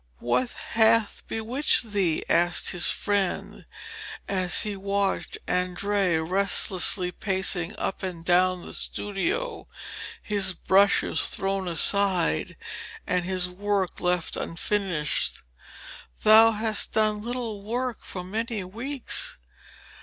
[0.17, 3.65] 'What hath bewitched thee?' asked his friend
[4.27, 9.67] as he watched Andrea restlessly pacing up and down the studio,
[10.23, 12.57] his brushes thrown aside
[13.05, 15.43] and his work left unfinished.
[16.23, 19.37] 'Thou hast done little work for many weeks.'